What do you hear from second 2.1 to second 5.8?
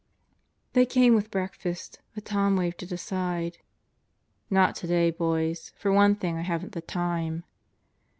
but Tom waved it aside. "Not today, boys.